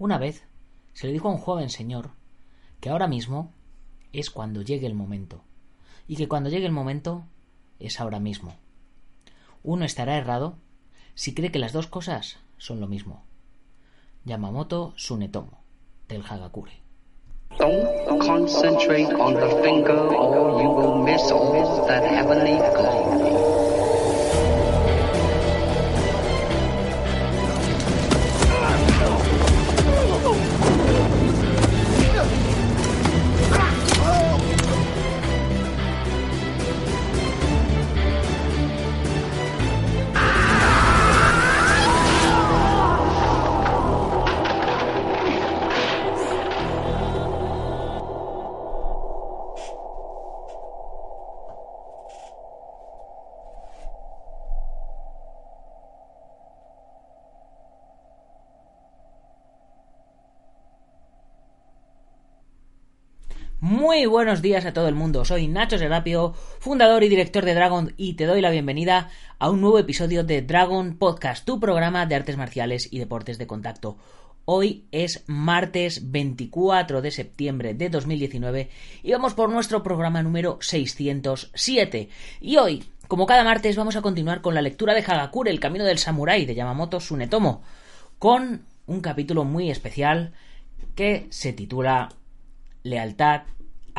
Una 0.00 0.16
vez 0.16 0.42
se 0.94 1.06
le 1.06 1.12
dijo 1.12 1.28
a 1.28 1.32
un 1.32 1.36
joven 1.36 1.68
señor 1.68 2.12
que 2.80 2.88
ahora 2.88 3.06
mismo 3.06 3.52
es 4.14 4.30
cuando 4.30 4.62
llegue 4.62 4.86
el 4.86 4.94
momento, 4.94 5.42
y 6.08 6.16
que 6.16 6.26
cuando 6.26 6.48
llegue 6.48 6.64
el 6.64 6.72
momento 6.72 7.24
es 7.78 8.00
ahora 8.00 8.18
mismo. 8.18 8.56
Uno 9.62 9.84
estará 9.84 10.16
errado 10.16 10.56
si 11.14 11.34
cree 11.34 11.52
que 11.52 11.58
las 11.58 11.74
dos 11.74 11.86
cosas 11.86 12.38
son 12.56 12.80
lo 12.80 12.88
mismo. 12.88 13.24
Yamamoto 14.24 14.94
Sunetomo, 14.96 15.60
del 16.08 16.22
Hagakure. 16.22 16.80
Don't 17.58 18.22
concentrate 18.22 19.12
on 19.12 19.34
the 19.34 19.50
finger 19.62 19.98
or 19.98 20.62
you 20.62 20.70
will 20.70 21.04
miss 21.04 21.30
all 21.30 21.86
that 21.86 22.04
heavenly 22.04 22.56
glory. 22.56 23.49
Muy 63.90 64.06
buenos 64.06 64.40
días 64.40 64.66
a 64.66 64.72
todo 64.72 64.86
el 64.86 64.94
mundo, 64.94 65.24
soy 65.24 65.48
Nacho 65.48 65.76
Serapio, 65.76 66.32
fundador 66.60 67.02
y 67.02 67.08
director 67.08 67.44
de 67.44 67.54
Dragon 67.54 67.92
y 67.96 68.12
te 68.12 68.24
doy 68.24 68.40
la 68.40 68.50
bienvenida 68.50 69.10
a 69.40 69.50
un 69.50 69.60
nuevo 69.60 69.80
episodio 69.80 70.22
de 70.22 70.42
Dragon 70.42 70.96
Podcast, 70.96 71.44
tu 71.44 71.58
programa 71.58 72.06
de 72.06 72.14
artes 72.14 72.36
marciales 72.36 72.86
y 72.92 73.00
deportes 73.00 73.36
de 73.36 73.48
contacto. 73.48 73.98
Hoy 74.44 74.84
es 74.92 75.24
martes 75.26 76.12
24 76.12 77.02
de 77.02 77.10
septiembre 77.10 77.74
de 77.74 77.88
2019 77.88 78.70
y 79.02 79.10
vamos 79.10 79.34
por 79.34 79.50
nuestro 79.50 79.82
programa 79.82 80.22
número 80.22 80.58
607. 80.60 82.08
Y 82.40 82.58
hoy, 82.58 82.84
como 83.08 83.26
cada 83.26 83.42
martes, 83.42 83.74
vamos 83.74 83.96
a 83.96 84.02
continuar 84.02 84.40
con 84.40 84.54
la 84.54 84.62
lectura 84.62 84.94
de 84.94 85.00
Hagakure, 85.00 85.50
el 85.50 85.58
camino 85.58 85.84
del 85.84 85.98
samurái 85.98 86.46
de 86.46 86.54
Yamamoto 86.54 87.00
Sunetomo, 87.00 87.64
con 88.20 88.66
un 88.86 89.00
capítulo 89.00 89.42
muy 89.42 89.68
especial 89.68 90.32
que 90.94 91.26
se 91.30 91.52
titula 91.52 92.10
lealtad 92.84 93.42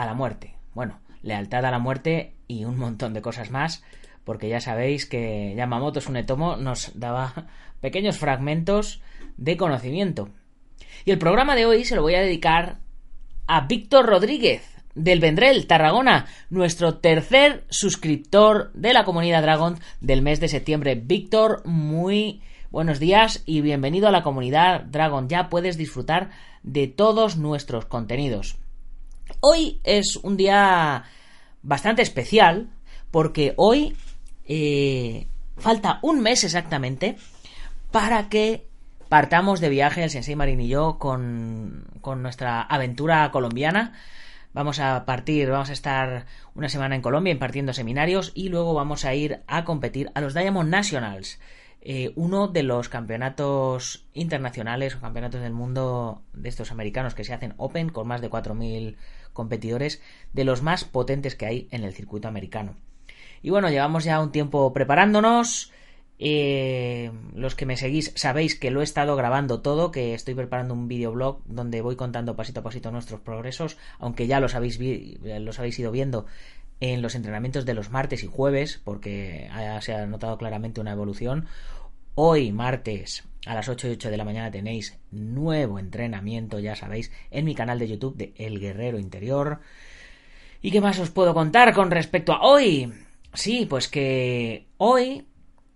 a 0.01 0.05
la 0.05 0.13
muerte. 0.13 0.55
Bueno, 0.73 0.99
lealtad 1.21 1.65
a 1.65 1.71
la 1.71 1.79
muerte 1.79 2.33
y 2.47 2.65
un 2.65 2.77
montón 2.77 3.13
de 3.13 3.21
cosas 3.21 3.51
más, 3.51 3.83
porque 4.23 4.49
ya 4.49 4.59
sabéis 4.59 5.05
que 5.05 5.53
Yamamoto 5.55 6.01
Sunetomo 6.01 6.57
nos 6.57 6.99
daba 6.99 7.47
pequeños 7.81 8.17
fragmentos 8.17 9.01
de 9.37 9.57
conocimiento. 9.57 10.29
Y 11.05 11.11
el 11.11 11.17
programa 11.17 11.55
de 11.55 11.65
hoy 11.65 11.85
se 11.85 11.95
lo 11.95 12.01
voy 12.01 12.15
a 12.15 12.21
dedicar 12.21 12.79
a 13.47 13.61
Víctor 13.67 14.05
Rodríguez, 14.05 14.67
del 14.95 15.19
Vendrell, 15.19 15.67
Tarragona, 15.67 16.27
nuestro 16.49 16.95
tercer 16.97 17.65
suscriptor 17.69 18.71
de 18.73 18.93
la 18.93 19.05
comunidad 19.05 19.41
Dragon 19.41 19.79
del 19.99 20.21
mes 20.21 20.39
de 20.39 20.47
septiembre. 20.47 20.95
Víctor, 20.95 21.61
muy 21.65 22.41
buenos 22.71 22.99
días 22.99 23.41
y 23.45 23.61
bienvenido 23.61 24.07
a 24.07 24.11
la 24.11 24.23
comunidad 24.23 24.81
Dragon. 24.83 25.29
Ya 25.29 25.49
puedes 25.49 25.77
disfrutar 25.77 26.31
de 26.63 26.87
todos 26.87 27.37
nuestros 27.37 27.85
contenidos. 27.85 28.60
Hoy 29.43 29.79
es 29.83 30.17
un 30.21 30.37
día 30.37 31.03
bastante 31.63 32.03
especial 32.03 32.69
porque 33.09 33.55
hoy 33.57 33.97
eh, 34.47 35.25
falta 35.57 35.97
un 36.03 36.21
mes 36.21 36.43
exactamente 36.43 37.17
para 37.89 38.29
que 38.29 38.67
partamos 39.09 39.59
de 39.59 39.69
viaje 39.69 40.03
el 40.03 40.11
Sensei 40.11 40.35
Marín 40.35 40.61
y 40.61 40.67
yo 40.67 40.99
con, 40.99 41.85
con 42.01 42.21
nuestra 42.21 42.61
aventura 42.61 43.31
colombiana. 43.31 43.93
Vamos 44.53 44.79
a 44.79 45.05
partir, 45.05 45.49
vamos 45.49 45.71
a 45.71 45.73
estar 45.73 46.27
una 46.53 46.69
semana 46.69 46.95
en 46.95 47.01
Colombia 47.01 47.33
impartiendo 47.33 47.73
seminarios 47.73 48.33
y 48.35 48.49
luego 48.49 48.75
vamos 48.75 49.05
a 49.05 49.15
ir 49.15 49.41
a 49.47 49.65
competir 49.65 50.11
a 50.13 50.21
los 50.21 50.35
Diamond 50.35 50.69
Nationals, 50.69 51.39
eh, 51.83 52.11
uno 52.15 52.47
de 52.47 52.61
los 52.61 52.89
campeonatos 52.89 54.05
internacionales 54.13 54.95
o 54.95 55.01
campeonatos 55.01 55.41
del 55.41 55.53
mundo 55.53 56.21
de 56.33 56.47
estos 56.47 56.71
americanos 56.71 57.15
que 57.15 57.23
se 57.23 57.33
hacen 57.33 57.55
Open 57.57 57.89
con 57.89 58.07
más 58.07 58.21
de 58.21 58.29
4.000 58.29 58.97
competidores 59.33 59.99
de 60.31 60.43
los 60.43 60.61
más 60.61 60.83
potentes 60.83 61.35
que 61.35 61.47
hay 61.47 61.67
en 61.71 61.83
el 61.83 61.93
circuito 61.93 62.27
americano. 62.27 62.75
Y 63.41 63.49
bueno, 63.49 63.69
llevamos 63.69 64.03
ya 64.03 64.19
un 64.19 64.31
tiempo 64.31 64.71
preparándonos. 64.73 65.71
Eh, 66.23 67.11
los 67.33 67.55
que 67.55 67.65
me 67.65 67.77
seguís 67.77 68.13
sabéis 68.15 68.53
que 68.53 68.69
lo 68.69 68.81
he 68.81 68.83
estado 68.83 69.15
grabando 69.15 69.61
todo, 69.61 69.89
que 69.89 70.13
estoy 70.13 70.35
preparando 70.35 70.75
un 70.75 70.87
videoblog 70.87 71.41
donde 71.45 71.81
voy 71.81 71.95
contando 71.95 72.35
pasito 72.35 72.59
a 72.59 72.63
pasito 72.63 72.91
nuestros 72.91 73.21
progresos, 73.21 73.79
aunque 73.97 74.27
ya 74.27 74.39
los 74.39 74.53
habéis, 74.53 74.79
los 75.23 75.57
habéis 75.57 75.79
ido 75.79 75.91
viendo 75.91 76.27
en 76.81 77.01
los 77.01 77.15
entrenamientos 77.15 77.65
de 77.65 77.73
los 77.73 77.91
martes 77.91 78.23
y 78.23 78.27
jueves, 78.27 78.81
porque 78.83 79.49
se 79.81 79.93
ha 79.93 80.05
notado 80.07 80.37
claramente 80.37 80.81
una 80.81 80.91
evolución. 80.91 81.47
Hoy, 82.15 82.51
martes, 82.51 83.23
a 83.45 83.53
las 83.53 83.69
8 83.69 83.87
y 83.87 83.91
8 83.91 84.11
de 84.11 84.17
la 84.17 84.25
mañana 84.25 84.51
tenéis 84.51 84.99
nuevo 85.11 85.79
entrenamiento, 85.79 86.59
ya 86.59 86.75
sabéis, 86.75 87.11
en 87.29 87.45
mi 87.45 87.55
canal 87.55 87.79
de 87.79 87.87
YouTube 87.87 88.17
de 88.17 88.33
El 88.35 88.59
Guerrero 88.59 88.99
Interior. 88.99 89.61
¿Y 90.61 90.71
qué 90.71 90.81
más 90.81 90.99
os 90.99 91.09
puedo 91.09 91.33
contar 91.33 91.73
con 91.73 91.89
respecto 91.89 92.33
a 92.33 92.41
hoy? 92.41 92.91
Sí, 93.33 93.65
pues 93.69 93.87
que 93.87 94.67
hoy 94.77 95.25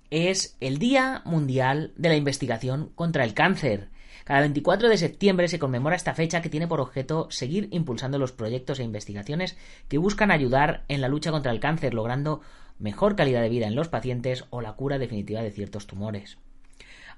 es 0.09 0.57
el 0.59 0.77
Día 0.77 1.21
Mundial 1.23 1.93
de 1.95 2.09
la 2.09 2.15
Investigación 2.15 2.91
contra 2.95 3.23
el 3.23 3.33
Cáncer. 3.33 3.89
Cada 4.25 4.39
24 4.39 4.89
de 4.89 4.97
septiembre 4.97 5.47
se 5.47 5.59
conmemora 5.59 5.95
esta 5.95 6.15
fecha 6.15 6.41
que 6.41 6.49
tiene 6.49 6.67
por 6.67 6.81
objeto 6.81 7.27
seguir 7.29 7.67
impulsando 7.69 8.17
los 8.17 8.31
proyectos 8.31 8.79
e 8.79 8.83
investigaciones 8.83 9.55
que 9.87 9.99
buscan 9.99 10.31
ayudar 10.31 10.83
en 10.87 10.99
la 10.99 11.09
lucha 11.09 11.29
contra 11.29 11.51
el 11.51 11.59
cáncer, 11.59 11.93
logrando 11.93 12.41
mejor 12.79 13.15
calidad 13.15 13.43
de 13.43 13.49
vida 13.49 13.67
en 13.67 13.75
los 13.75 13.87
pacientes 13.87 14.45
o 14.49 14.61
la 14.61 14.73
cura 14.73 14.97
definitiva 14.97 15.43
de 15.43 15.51
ciertos 15.51 15.85
tumores. 15.85 16.39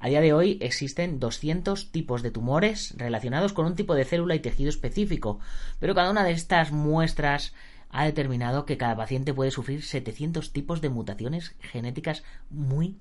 A 0.01 0.09
día 0.09 0.19
de 0.19 0.34
hoy 0.34 0.57
existen 0.59 1.22
200 1.22 1.94
tipos 1.94 2.23
de 2.23 2.31
tumores 2.31 2.94
relacionados 2.97 3.53
con 3.53 3.66
un 3.66 3.75
tipo 3.75 3.95
de 3.95 4.03
célula 4.03 4.35
y 4.35 4.41
tejido 4.41 4.69
específico, 4.69 5.39
pero 5.79 5.95
cada 5.95 6.12
una 6.12 6.25
de 6.25 6.34
estas 6.34 6.74
muestras 6.74 7.53
ha 7.89 8.03
determinado 8.03 8.66
que 8.66 8.78
cada 8.78 8.97
paciente 8.97 9.34
puede 9.34 9.51
sufrir 9.51 9.81
700 9.81 10.51
tipos 10.51 10.81
de 10.81 10.89
mutaciones 10.89 11.56
genéticas 11.62 12.24
muy 12.50 12.97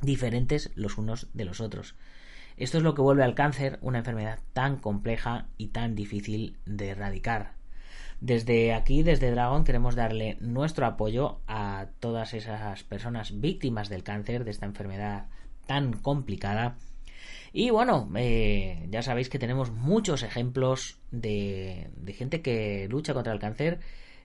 diferentes 0.00 0.70
los 0.76 0.98
unos 0.98 1.26
de 1.34 1.44
los 1.46 1.60
otros. 1.60 1.96
Esto 2.60 2.76
es 2.76 2.84
lo 2.84 2.94
que 2.94 3.00
vuelve 3.00 3.24
al 3.24 3.34
cáncer 3.34 3.78
una 3.80 4.00
enfermedad 4.00 4.38
tan 4.52 4.76
compleja 4.76 5.46
y 5.56 5.68
tan 5.68 5.94
difícil 5.94 6.58
de 6.66 6.90
erradicar. 6.90 7.54
Desde 8.20 8.74
aquí, 8.74 9.02
desde 9.02 9.30
Dragon, 9.30 9.64
queremos 9.64 9.94
darle 9.94 10.36
nuestro 10.40 10.84
apoyo 10.84 11.40
a 11.46 11.86
todas 12.00 12.34
esas 12.34 12.82
personas 12.82 13.40
víctimas 13.40 13.88
del 13.88 14.02
cáncer, 14.02 14.44
de 14.44 14.50
esta 14.50 14.66
enfermedad 14.66 15.28
tan 15.66 15.94
complicada. 15.94 16.76
Y 17.50 17.70
bueno, 17.70 18.10
eh, 18.14 18.86
ya 18.90 19.00
sabéis 19.00 19.30
que 19.30 19.38
tenemos 19.38 19.70
muchos 19.70 20.22
ejemplos 20.22 20.98
de, 21.10 21.88
gente 22.08 22.42
que 22.42 22.88
lucha 22.90 23.14
contra 23.14 23.32
el 23.32 23.38
cáncer 23.38 23.80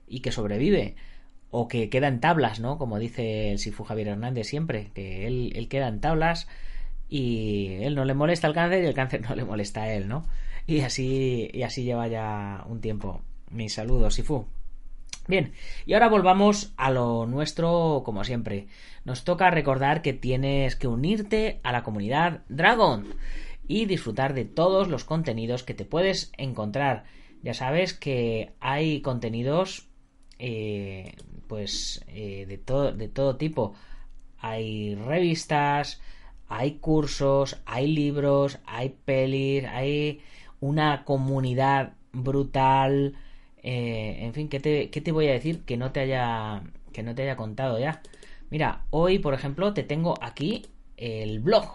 y 0.06 0.20
que 0.20 0.30
sobrevive. 0.30 0.94
O 1.48 1.68
que 1.68 1.88
queda 1.88 2.08
en 2.08 2.20
tablas, 2.20 2.60
¿no? 2.60 2.76
Como 2.76 2.98
dice 2.98 3.52
el 3.52 3.58
Sifu 3.58 3.84
Javier 3.84 4.08
Hernández 4.08 4.46
siempre, 4.46 4.90
que 4.92 5.26
él 5.26 5.68
queda 5.70 5.88
en 5.88 6.02
tablas 6.02 6.48
y 7.08 7.74
él 7.80 7.94
no 7.94 8.04
le 8.04 8.14
molesta 8.14 8.46
el 8.46 8.54
cáncer 8.54 8.82
y 8.82 8.86
el 8.86 8.94
cáncer 8.94 9.22
no 9.22 9.34
le 9.34 9.44
molesta 9.44 9.82
a 9.82 9.92
él, 9.92 10.08
¿no? 10.08 10.26
Y 10.66 10.80
así, 10.80 11.48
y 11.52 11.62
así 11.62 11.84
lleva 11.84 12.08
ya 12.08 12.64
un 12.68 12.80
tiempo. 12.80 13.22
Mis 13.50 13.74
saludos, 13.74 14.14
Sifu. 14.14 14.46
Bien, 15.28 15.52
y 15.86 15.94
ahora 15.94 16.08
volvamos 16.08 16.72
a 16.76 16.90
lo 16.90 17.26
nuestro, 17.26 18.02
como 18.04 18.24
siempre. 18.24 18.68
Nos 19.04 19.24
toca 19.24 19.50
recordar 19.50 20.02
que 20.02 20.12
tienes 20.12 20.76
que 20.76 20.86
unirte 20.86 21.60
a 21.64 21.72
la 21.72 21.82
comunidad 21.82 22.42
Dragon 22.48 23.06
y 23.66 23.86
disfrutar 23.86 24.34
de 24.34 24.44
todos 24.44 24.88
los 24.88 25.04
contenidos 25.04 25.64
que 25.64 25.74
te 25.74 25.84
puedes 25.84 26.32
encontrar. 26.36 27.04
Ya 27.42 27.54
sabes 27.54 27.94
que 27.94 28.52
hay 28.60 29.00
contenidos, 29.00 29.88
eh, 30.38 31.14
pues, 31.48 32.04
eh, 32.08 32.46
de, 32.46 32.58
todo, 32.58 32.92
de 32.92 33.08
todo 33.08 33.36
tipo. 33.36 33.74
Hay 34.38 34.94
revistas, 34.94 36.00
hay 36.48 36.78
cursos, 36.78 37.60
hay 37.66 37.88
libros, 37.88 38.58
hay 38.66 38.90
pelis, 39.04 39.64
hay 39.64 40.20
una 40.60 41.04
comunidad 41.04 41.94
brutal 42.12 43.14
eh, 43.68 44.24
en 44.24 44.32
fin, 44.32 44.48
¿qué 44.48 44.60
te, 44.60 44.90
¿qué 44.90 45.00
te, 45.00 45.10
voy 45.10 45.26
a 45.26 45.32
decir 45.32 45.64
que 45.64 45.76
no 45.76 45.90
te 45.90 45.98
haya 45.98 46.62
que 46.92 47.02
no 47.02 47.16
te 47.16 47.22
haya 47.22 47.34
contado 47.36 47.80
ya? 47.80 48.00
Mira, 48.48 48.84
hoy, 48.90 49.18
por 49.18 49.34
ejemplo, 49.34 49.74
te 49.74 49.82
tengo 49.82 50.14
aquí 50.22 50.66
el 50.96 51.40
blog. 51.40 51.66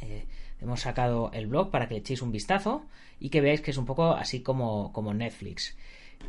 Eh, 0.00 0.26
Hemos 0.62 0.80
sacado 0.80 1.30
el 1.34 1.46
blog 1.46 1.70
para 1.70 1.86
que 1.88 1.94
le 1.94 2.00
echéis 2.00 2.22
un 2.22 2.32
vistazo 2.32 2.86
y 3.20 3.28
que 3.28 3.42
veáis 3.42 3.60
que 3.60 3.70
es 3.70 3.76
un 3.76 3.84
poco 3.84 4.12
así 4.12 4.42
como, 4.42 4.94
como 4.94 5.12
Netflix. 5.12 5.76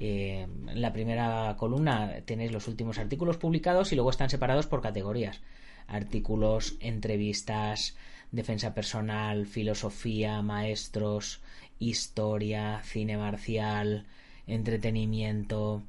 Eh, 0.02 0.42
en 0.68 0.82
la 0.82 0.92
primera 0.92 1.56
columna 1.58 2.16
tenéis 2.26 2.52
los 2.52 2.68
últimos 2.68 3.00
artículos 3.00 3.38
publicados 3.38 3.94
y 3.94 3.96
luego 3.96 4.10
están 4.10 4.30
separados 4.30 4.68
por 4.68 4.82
categorías. 4.82 5.42
Artículos, 5.88 6.78
entrevistas, 6.80 7.96
defensa 8.32 8.74
personal, 8.74 9.46
filosofía, 9.46 10.42
maestros, 10.42 11.42
historia, 11.80 12.82
cine 12.84 13.18
marcial, 13.18 14.06
entretenimiento, 14.48 15.84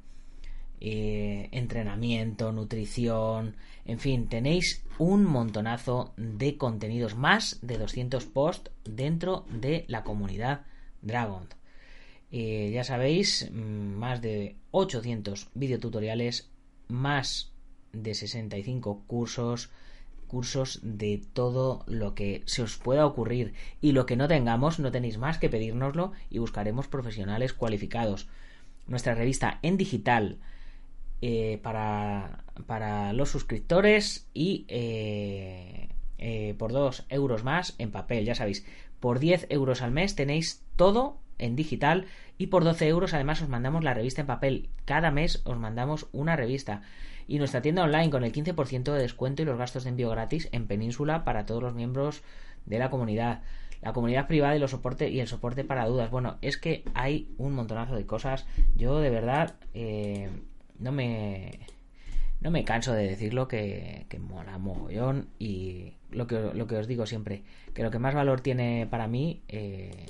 eh, 0.80 1.48
entrenamiento, 1.52 2.52
nutrición, 2.52 3.56
en 3.84 3.98
fin, 3.98 4.28
tenéis 4.28 4.84
un 4.98 5.24
montonazo 5.24 6.12
de 6.16 6.56
contenidos, 6.56 7.16
más 7.16 7.58
de 7.62 7.78
200 7.78 8.26
posts 8.26 8.70
dentro 8.84 9.46
de 9.50 9.84
la 9.88 10.04
comunidad 10.04 10.66
Dragon. 11.02 11.48
Eh, 12.30 12.70
ya 12.72 12.84
sabéis, 12.84 13.50
mm, 13.50 13.56
más 13.56 14.20
de 14.20 14.56
800 14.70 15.48
videotutoriales, 15.54 16.50
más 16.88 17.52
de 17.92 18.14
65 18.14 19.02
cursos, 19.06 19.70
cursos 20.26 20.80
de 20.82 21.22
todo 21.32 21.84
lo 21.86 22.14
que 22.14 22.42
se 22.46 22.62
os 22.62 22.76
pueda 22.76 23.06
ocurrir 23.06 23.54
y 23.80 23.92
lo 23.92 24.06
que 24.06 24.16
no 24.16 24.28
tengamos, 24.28 24.78
no 24.78 24.90
tenéis 24.92 25.18
más 25.18 25.38
que 25.38 25.48
pedírnoslo 25.48 26.12
y 26.30 26.38
buscaremos 26.38 26.86
profesionales 26.86 27.52
cualificados. 27.52 28.28
Nuestra 28.86 29.14
revista 29.14 29.58
en 29.62 29.76
digital 29.76 30.38
eh, 31.20 31.58
para, 31.62 32.44
para, 32.66 33.12
los 33.12 33.30
suscriptores 33.30 34.28
y 34.34 34.64
eh, 34.68 35.88
eh, 36.18 36.54
por 36.58 36.72
2 36.72 37.06
euros 37.08 37.42
más 37.42 37.74
en 37.78 37.90
papel, 37.90 38.24
ya 38.24 38.34
sabéis, 38.34 38.64
por 39.00 39.18
10 39.18 39.46
euros 39.50 39.82
al 39.82 39.90
mes 39.90 40.14
tenéis 40.14 40.62
todo 40.76 41.18
en 41.38 41.56
digital 41.56 42.06
y 42.36 42.48
por 42.48 42.64
12 42.64 42.86
euros 42.88 43.14
además 43.14 43.42
os 43.42 43.48
mandamos 43.48 43.84
la 43.84 43.94
revista 43.94 44.20
en 44.20 44.26
papel. 44.26 44.68
Cada 44.84 45.10
mes 45.10 45.42
os 45.44 45.58
mandamos 45.58 46.08
una 46.12 46.36
revista. 46.36 46.82
Y 47.28 47.38
nuestra 47.38 47.62
tienda 47.62 47.84
online 47.84 48.10
con 48.10 48.24
el 48.24 48.32
15% 48.32 48.92
de 48.92 49.00
descuento 49.00 49.42
y 49.42 49.44
los 49.44 49.58
gastos 49.58 49.84
de 49.84 49.90
envío 49.90 50.10
gratis 50.10 50.48
en 50.50 50.66
Península 50.66 51.24
para 51.24 51.46
todos 51.46 51.62
los 51.62 51.74
miembros 51.74 52.22
de 52.66 52.80
la 52.80 52.90
comunidad. 52.90 53.42
La 53.80 53.92
comunidad 53.92 54.26
privada 54.26 54.56
y, 54.56 54.58
los 54.58 54.72
soporte, 54.72 55.08
y 55.08 55.20
el 55.20 55.28
soporte 55.28 55.62
para 55.62 55.86
dudas. 55.86 56.10
Bueno, 56.10 56.38
es 56.42 56.56
que 56.56 56.82
hay 56.94 57.28
un 57.38 57.52
montonazo 57.52 57.94
de 57.94 58.06
cosas. 58.06 58.46
Yo 58.74 58.98
de 58.98 59.10
verdad 59.10 59.54
eh, 59.74 60.28
no 60.80 60.90
me 60.90 61.60
no 62.40 62.50
me 62.50 62.64
canso 62.64 62.92
de 62.92 63.08
decirlo 63.08 63.48
que, 63.48 64.06
que 64.08 64.18
mola 64.18 64.58
mogollón 64.58 65.28
y 65.38 65.94
lo 66.10 66.26
que, 66.26 66.38
lo 66.54 66.66
que 66.66 66.76
os 66.76 66.86
digo 66.86 67.06
siempre, 67.06 67.42
que 67.74 67.82
lo 67.82 67.90
que 67.90 67.98
más 67.98 68.14
valor 68.14 68.40
tiene 68.40 68.86
para 68.88 69.08
mí 69.08 69.42
eh, 69.48 70.06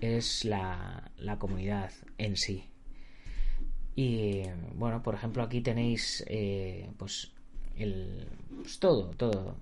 es 0.00 0.44
la, 0.44 1.10
la 1.16 1.38
comunidad 1.38 1.90
en 2.18 2.36
sí. 2.36 2.64
Y 3.98 4.42
bueno, 4.76 5.02
por 5.02 5.16
ejemplo, 5.16 5.42
aquí 5.42 5.60
tenéis 5.60 6.24
eh, 6.28 6.88
pues 6.98 7.32
el 7.76 8.28
pues 8.62 8.78
todo, 8.78 9.10
todo. 9.16 9.56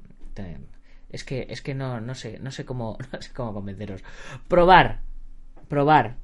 Es 1.08 1.24
que 1.24 1.46
es 1.48 1.62
que 1.62 1.74
no, 1.74 2.02
no 2.02 2.14
sé, 2.14 2.38
no 2.40 2.50
sé 2.50 2.66
cómo 2.66 2.98
no 3.12 3.22
sé 3.22 3.32
cómo 3.32 3.54
convenceros. 3.54 4.02
Probar, 4.46 5.00
probar. 5.68 6.16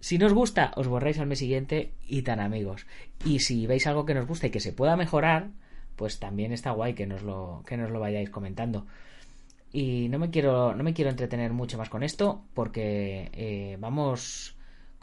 Si 0.00 0.18
no 0.18 0.26
os 0.26 0.32
gusta, 0.32 0.72
os 0.74 0.88
borráis 0.88 1.20
al 1.20 1.28
mes 1.28 1.38
siguiente 1.38 1.92
y 2.08 2.22
tan 2.22 2.40
amigos. 2.40 2.88
Y 3.24 3.38
si 3.38 3.68
veis 3.68 3.86
algo 3.86 4.04
que 4.04 4.14
nos 4.14 4.26
gusta 4.26 4.48
y 4.48 4.50
que 4.50 4.58
se 4.58 4.72
pueda 4.72 4.96
mejorar, 4.96 5.50
pues 5.94 6.18
también 6.18 6.50
está 6.50 6.72
guay 6.72 6.94
que 6.94 7.06
nos 7.06 7.22
lo 7.22 7.62
que 7.68 7.76
nos 7.76 7.92
lo 7.92 8.00
vayáis 8.00 8.30
comentando. 8.30 8.84
Y 9.72 10.08
no 10.08 10.18
me 10.18 10.30
quiero, 10.30 10.74
no 10.74 10.82
me 10.82 10.92
quiero 10.92 11.10
entretener 11.12 11.52
mucho 11.52 11.78
más 11.78 11.88
con 11.88 12.02
esto 12.02 12.42
porque 12.52 13.30
eh, 13.32 13.76
vamos, 13.78 14.55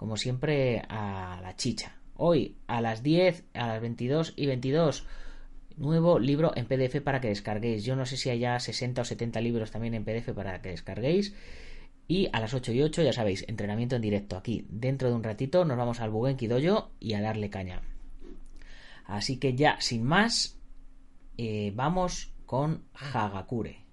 como 0.03 0.17
siempre, 0.17 0.81
a 0.89 1.39
la 1.41 1.55
chicha. 1.55 1.95
Hoy 2.17 2.57
a 2.67 2.81
las 2.81 3.03
10, 3.03 3.45
a 3.53 3.67
las 3.67 3.79
22 3.79 4.33
y 4.35 4.47
22, 4.47 5.05
nuevo 5.77 6.19
libro 6.19 6.51
en 6.57 6.65
PDF 6.65 6.99
para 6.99 7.21
que 7.21 7.29
descarguéis. 7.29 7.85
Yo 7.85 7.95
no 7.95 8.05
sé 8.05 8.17
si 8.17 8.29
haya 8.29 8.59
60 8.59 9.01
o 9.01 9.05
70 9.05 9.39
libros 9.39 9.71
también 9.71 9.93
en 9.93 10.03
PDF 10.03 10.33
para 10.35 10.61
que 10.61 10.71
descarguéis. 10.71 11.33
Y 12.05 12.27
a 12.33 12.41
las 12.41 12.53
8 12.53 12.73
y 12.73 12.81
8, 12.81 13.01
ya 13.01 13.13
sabéis, 13.13 13.45
entrenamiento 13.47 13.95
en 13.95 14.01
directo. 14.01 14.35
Aquí, 14.35 14.67
dentro 14.69 15.07
de 15.07 15.15
un 15.15 15.23
ratito, 15.23 15.63
nos 15.63 15.77
vamos 15.77 16.01
al 16.01 16.09
Bugenki 16.09 16.47
Dojo 16.47 16.91
y 16.99 17.13
a 17.13 17.21
darle 17.21 17.49
caña. 17.49 17.81
Así 19.05 19.37
que 19.37 19.55
ya, 19.55 19.79
sin 19.79 20.03
más, 20.03 20.59
eh, 21.37 21.71
vamos 21.73 22.33
con 22.45 22.83
Hagakure 22.93 23.85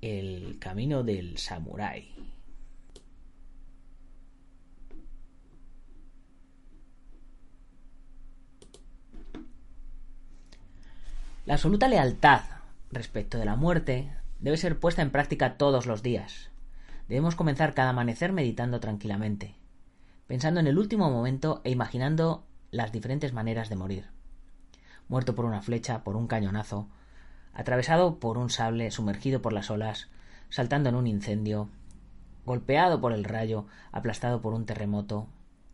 el 0.00 0.58
camino 0.58 1.04
del 1.04 1.38
samurái. 1.38 2.18
La 11.48 11.54
absoluta 11.54 11.88
lealtad 11.88 12.42
respecto 12.90 13.38
de 13.38 13.46
la 13.46 13.56
muerte 13.56 14.12
debe 14.38 14.58
ser 14.58 14.78
puesta 14.78 15.00
en 15.00 15.10
práctica 15.10 15.56
todos 15.56 15.86
los 15.86 16.02
días. 16.02 16.50
Debemos 17.08 17.36
comenzar 17.36 17.72
cada 17.72 17.88
amanecer 17.88 18.34
meditando 18.34 18.80
tranquilamente, 18.80 19.54
pensando 20.26 20.60
en 20.60 20.66
el 20.66 20.76
último 20.76 21.10
momento 21.10 21.62
e 21.64 21.70
imaginando 21.70 22.44
las 22.70 22.92
diferentes 22.92 23.32
maneras 23.32 23.70
de 23.70 23.76
morir. 23.76 24.08
Muerto 25.08 25.34
por 25.34 25.46
una 25.46 25.62
flecha, 25.62 26.04
por 26.04 26.16
un 26.16 26.26
cañonazo, 26.26 26.86
atravesado 27.54 28.20
por 28.20 28.36
un 28.36 28.50
sable, 28.50 28.90
sumergido 28.90 29.40
por 29.40 29.54
las 29.54 29.70
olas, 29.70 30.08
saltando 30.50 30.90
en 30.90 30.96
un 30.96 31.06
incendio, 31.06 31.70
golpeado 32.44 33.00
por 33.00 33.14
el 33.14 33.24
rayo, 33.24 33.64
aplastado 33.90 34.42
por 34.42 34.52
un 34.52 34.66
terremoto, 34.66 35.28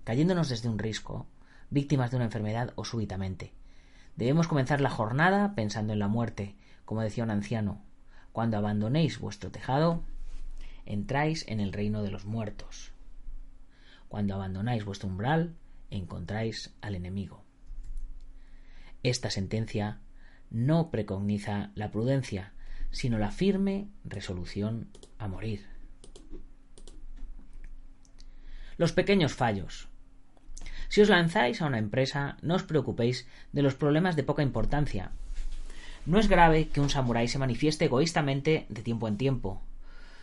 cayéndonos 0.05 0.49
desde 0.51 0.69
un 0.69 0.79
risco, 0.79 1.27
víctimas 1.71 2.13
de 2.13 2.19
una 2.19 2.27
enfermedad 2.27 2.73
o 2.77 2.85
súbitamente. 2.85 3.55
Debemos 4.17 4.47
comenzar 4.47 4.81
la 4.81 4.91
jornada 4.91 5.55
pensando 5.55 5.93
en 5.93 5.99
la 5.99 6.09
muerte, 6.09 6.55
como 6.85 7.03
decía 7.03 7.25
un 7.25 7.31
anciano. 7.31 7.83
Cuando 8.33 8.57
abandonéis 8.57 9.19
vuestro 9.19 9.51
tejado, 9.51 10.03
entráis 10.87 11.47
en 11.49 11.61
el 11.61 11.73
reino 11.73 12.03
de 12.03 12.11
los 12.11 12.25
muertos. 12.25 12.93
Cuando 14.09 14.35
abandonáis 14.35 14.85
vuestro 14.85 15.09
umbral, 15.09 15.55
encontráis 15.91 16.75
al 16.81 16.95
enemigo. 16.95 17.43
Esta 19.03 19.31
sentencia 19.31 19.99
no 20.51 20.91
precogniza 20.91 21.71
la 21.75 21.91
prudencia, 21.91 22.53
sino 22.91 23.19
la 23.19 23.33
firme 23.33 23.89
resolución 24.05 24.89
a 25.19 25.27
morir. 25.27 25.67
Los 28.77 28.93
pequeños 28.93 29.35
fallos. 29.35 29.89
Si 30.95 31.03
os 31.03 31.09
lanzáis 31.09 31.61
a 31.61 31.67
una 31.67 31.83
empresa, 31.83 32.39
no 32.41 32.55
os 32.55 32.63
preocupéis 32.63 33.27
de 33.51 33.63
los 33.67 33.75
problemas 33.75 34.15
de 34.15 34.23
poca 34.23 34.45
importancia. 34.45 35.11
No 36.07 36.21
es 36.21 36.29
grave 36.29 36.69
que 36.69 36.81
un 36.81 36.89
samurái 36.89 37.27
se 37.27 37.41
manifieste 37.43 37.87
egoístamente 37.87 38.65
de 38.69 38.83
tiempo 38.83 39.09
en 39.09 39.19
tiempo. 39.19 39.61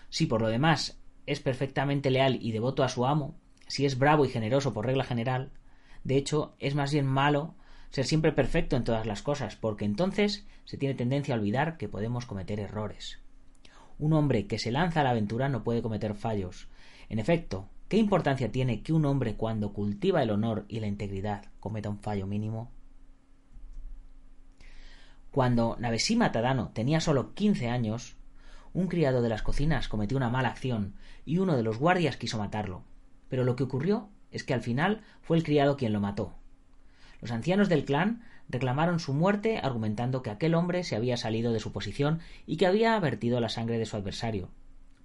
Si 0.09 0.27
por 0.27 0.39
lo 0.39 0.47
demás 0.47 0.97
es 1.25 1.41
perfectamente 1.41 2.09
leal 2.09 2.39
y 2.39 2.53
devoto 2.53 2.85
a 2.85 2.87
su 2.87 3.05
amo, 3.05 3.35
si 3.67 3.85
es 3.85 3.99
bravo 3.99 4.23
y 4.23 4.29
generoso 4.29 4.71
por 4.71 4.85
regla 4.85 5.03
general, 5.03 5.51
de 6.05 6.15
hecho 6.15 6.55
es 6.57 6.73
más 6.73 6.93
bien 6.93 7.05
malo 7.05 7.53
ser 7.89 8.05
siempre 8.05 8.31
perfecto 8.31 8.77
en 8.77 8.85
todas 8.85 9.05
las 9.05 9.21
cosas, 9.21 9.57
porque 9.57 9.83
entonces 9.83 10.47
se 10.63 10.77
tiene 10.77 10.95
tendencia 10.95 11.35
a 11.35 11.37
olvidar 11.37 11.75
que 11.75 11.89
podemos 11.89 12.25
cometer 12.25 12.61
errores. 12.61 13.19
Un 13.99 14.13
hombre 14.13 14.47
que 14.47 14.57
se 14.57 14.71
lanza 14.71 15.01
a 15.01 15.03
la 15.03 15.09
aventura 15.09 15.49
no 15.49 15.65
puede 15.65 15.81
cometer 15.81 16.15
fallos. 16.15 16.69
En 17.09 17.19
efecto, 17.19 17.67
¿qué 17.91 17.98
importancia 17.98 18.53
tiene 18.53 18.83
que 18.83 18.93
un 18.93 19.03
hombre 19.03 19.36
cuando 19.36 19.74
cultiva 19.74 20.24
el 20.24 20.29
honor 20.29 20.63
y 20.69 20.79
la 20.79 20.88
integridad 20.88 21.43
cometa 21.60 21.89
un 21.89 22.00
fallo 22.00 22.25
mínimo? 22.25 22.71
Cuando 25.29 25.75
Nabesima 25.77 26.31
Tadano 26.31 26.69
tenía 26.69 27.01
solo 27.01 27.33
quince 27.33 27.67
años, 27.67 28.15
un 28.71 28.88
criado 28.88 29.21
de 29.21 29.27
las 29.27 29.41
cocinas 29.41 29.89
cometió 29.89 30.15
una 30.15 30.29
mala 30.29 30.48
acción 30.48 30.93
y 31.25 31.39
uno 31.39 31.57
de 31.57 31.63
los 31.63 31.79
guardias 31.79 32.15
quiso 32.15 32.38
matarlo. 32.38 32.83
Pero 33.27 33.43
lo 33.43 33.57
que 33.57 33.63
ocurrió 33.63 34.07
es 34.31 34.45
que 34.45 34.53
al 34.53 34.62
final 34.62 35.01
fue 35.21 35.36
el 35.36 35.43
criado 35.43 35.75
quien 35.75 35.91
lo 35.91 36.00
mató, 36.00 36.33
los 37.19 37.31
ancianos 37.31 37.67
del 37.67 37.83
clan 37.83 38.24
reclamaron 38.48 39.01
su 39.01 39.13
muerte 39.13 39.60
argumentando 39.62 40.21
que 40.21 40.29
aquel 40.29 40.55
hombre 40.55 40.86
se 40.86 40.95
había 40.95 41.17
salido 41.17 41.51
de 41.51 41.60
su 41.60 41.74
posición 41.74 42.21
y 42.48 42.55
que 42.55 42.67
había 42.67 42.98
vertido 43.01 43.41
la 43.41 43.50
sangre 43.50 43.77
de 43.77 43.86
su 43.86 43.98
adversario. 43.98 44.48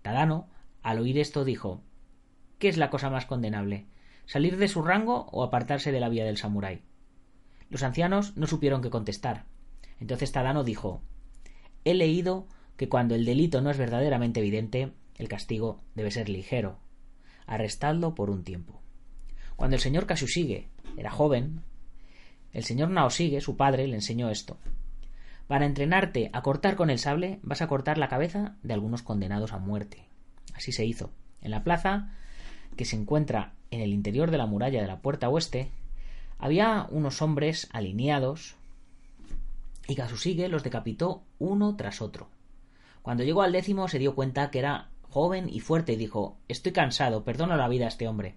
Tadano, 0.02 0.46
al 0.84 1.00
oír 1.00 1.18
esto, 1.18 1.44
dijo 1.44 1.82
¿Qué 2.58 2.68
es 2.68 2.76
la 2.76 2.90
cosa 2.90 3.10
más 3.10 3.26
condenable? 3.26 3.86
¿Salir 4.24 4.56
de 4.56 4.68
su 4.68 4.82
rango 4.82 5.26
o 5.30 5.42
apartarse 5.42 5.92
de 5.92 6.00
la 6.00 6.08
vía 6.08 6.24
del 6.24 6.38
samurái? 6.38 6.82
Los 7.68 7.82
ancianos 7.82 8.36
no 8.36 8.46
supieron 8.46 8.80
qué 8.80 8.90
contestar. 8.90 9.44
Entonces 10.00 10.32
Tadano 10.32 10.64
dijo 10.64 11.02
He 11.84 11.94
leído 11.94 12.46
que 12.76 12.88
cuando 12.88 13.14
el 13.14 13.24
delito 13.24 13.60
no 13.60 13.70
es 13.70 13.78
verdaderamente 13.78 14.40
evidente, 14.40 14.92
el 15.16 15.28
castigo 15.28 15.82
debe 15.94 16.10
ser 16.10 16.28
ligero. 16.28 16.78
Arrestadlo 17.46 18.14
por 18.14 18.30
un 18.30 18.42
tiempo. 18.42 18.80
Cuando 19.56 19.76
el 19.76 19.82
señor 19.82 20.06
Kasushige 20.06 20.68
era 20.96 21.10
joven, 21.10 21.62
el 22.52 22.64
señor 22.64 22.90
Naosige, 22.90 23.40
su 23.40 23.56
padre, 23.56 23.86
le 23.86 23.96
enseñó 23.96 24.30
esto. 24.30 24.58
Para 25.46 25.66
entrenarte 25.66 26.30
a 26.32 26.42
cortar 26.42 26.74
con 26.74 26.90
el 26.90 26.98
sable, 26.98 27.38
vas 27.42 27.62
a 27.62 27.68
cortar 27.68 27.98
la 27.98 28.08
cabeza 28.08 28.56
de 28.62 28.74
algunos 28.74 29.02
condenados 29.02 29.52
a 29.52 29.58
muerte. 29.58 30.08
Así 30.54 30.72
se 30.72 30.84
hizo. 30.84 31.12
En 31.40 31.50
la 31.50 31.62
plaza, 31.62 32.16
que 32.76 32.84
se 32.84 32.96
encuentra 32.96 33.54
en 33.70 33.80
el 33.80 33.92
interior 33.92 34.30
de 34.30 34.38
la 34.38 34.46
muralla 34.46 34.80
de 34.80 34.86
la 34.86 35.00
puerta 35.00 35.28
oeste, 35.28 35.70
había 36.38 36.86
unos 36.90 37.22
hombres 37.22 37.68
alineados 37.72 38.56
y 39.88 39.94
Kasusigue 39.94 40.48
los 40.48 40.62
decapitó 40.62 41.22
uno 41.38 41.76
tras 41.76 42.02
otro. 42.02 42.28
Cuando 43.02 43.24
llegó 43.24 43.42
al 43.42 43.52
décimo 43.52 43.88
se 43.88 43.98
dio 43.98 44.14
cuenta 44.14 44.50
que 44.50 44.58
era 44.58 44.90
joven 45.02 45.48
y 45.48 45.60
fuerte 45.60 45.92
y 45.92 45.96
dijo 45.96 46.38
Estoy 46.48 46.72
cansado, 46.72 47.24
perdono 47.24 47.56
la 47.56 47.68
vida 47.68 47.84
a 47.86 47.88
este 47.88 48.08
hombre. 48.08 48.34